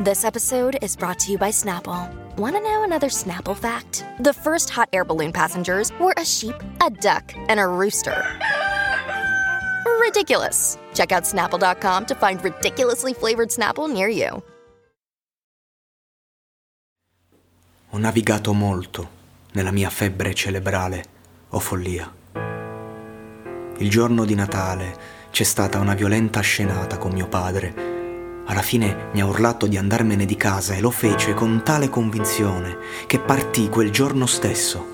[0.00, 2.08] This episode is brought to you by Snapple.
[2.38, 4.06] Want to know another Snapple fact?
[4.20, 8.24] The first hot air balloon passengers were a sheep, a duck, and a rooster.
[10.00, 10.78] Ridiculous.
[10.94, 14.42] Check out snapple.com to find ridiculously flavored Snapple near you.
[17.90, 19.08] Ho navigato molto
[19.52, 21.04] nella mia febbre cerebrale
[21.50, 22.10] o follia.
[23.76, 24.96] Il giorno di Natale
[25.30, 27.91] c'è stata una violenta scenata con mio padre.
[28.44, 32.76] Alla fine mi ha urlato di andarmene di casa e lo fece con tale convinzione
[33.06, 34.86] che partì quel giorno stesso.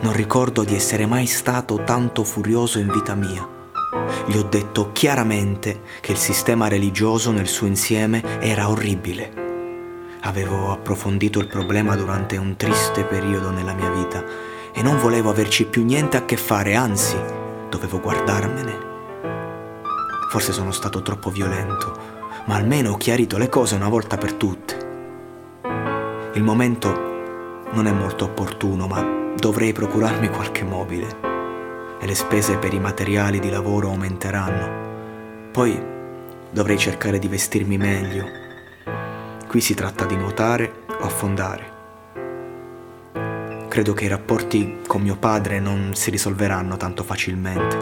[0.00, 3.46] Non ricordo di essere mai stato tanto furioso in vita mia.
[4.26, 9.44] Gli ho detto chiaramente che il sistema religioso nel suo insieme era orribile.
[10.22, 14.24] Avevo approfondito il problema durante un triste periodo nella mia vita
[14.72, 17.16] e non volevo averci più niente a che fare, anzi,
[17.68, 18.94] dovevo guardarmene.
[20.30, 22.15] Forse sono stato troppo violento,
[22.46, 24.84] ma almeno ho chiarito le cose una volta per tutte.
[26.34, 31.24] Il momento non è molto opportuno, ma dovrei procurarmi qualche mobile
[32.00, 34.84] e le spese per i materiali di lavoro aumenteranno.
[35.50, 35.94] Poi
[36.50, 38.24] dovrei cercare di vestirmi meglio.
[39.46, 41.74] Qui si tratta di nuotare o affondare.
[43.68, 47.76] Credo che i rapporti con mio padre non si risolveranno tanto facilmente.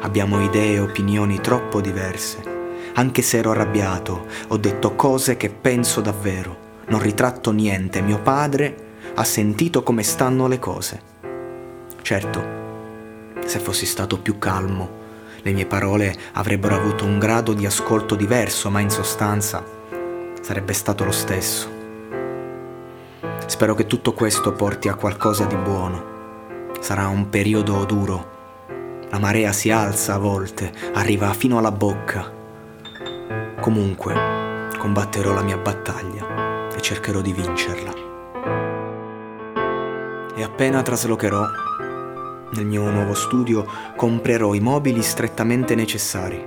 [0.00, 2.57] Abbiamo idee e opinioni troppo diverse.
[2.94, 6.66] Anche se ero arrabbiato, ho detto cose che penso davvero.
[6.88, 8.00] Non ritratto niente.
[8.00, 11.00] Mio padre ha sentito come stanno le cose.
[12.02, 12.42] Certo,
[13.44, 14.88] se fossi stato più calmo,
[15.42, 19.64] le mie parole avrebbero avuto un grado di ascolto diverso, ma in sostanza
[20.40, 21.68] sarebbe stato lo stesso.
[23.46, 26.16] Spero che tutto questo porti a qualcosa di buono.
[26.80, 28.36] Sarà un periodo duro.
[29.10, 32.37] La marea si alza a volte, arriva fino alla bocca.
[33.68, 34.14] Comunque,
[34.78, 37.92] combatterò la mia battaglia e cercherò di vincerla.
[40.34, 41.44] E appena traslocherò,
[42.52, 46.42] nel mio nuovo studio comprerò i mobili strettamente necessari.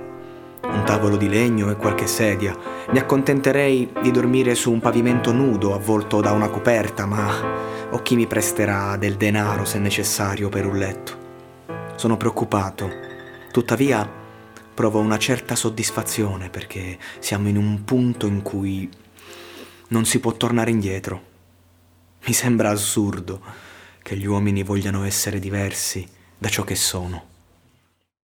[0.64, 2.56] Un tavolo di legno e qualche sedia.
[2.90, 7.28] Mi accontenterei di dormire su un pavimento nudo avvolto da una coperta, ma
[7.88, 11.12] ho chi mi presterà del denaro se necessario per un letto.
[11.94, 12.90] Sono preoccupato.
[13.52, 14.21] Tuttavia
[14.74, 18.88] provo una certa soddisfazione perché siamo in un punto in cui
[19.88, 21.30] non si può tornare indietro.
[22.24, 23.40] Mi sembra assurdo
[24.02, 26.06] che gli uomini vogliano essere diversi
[26.38, 27.31] da ciò che sono.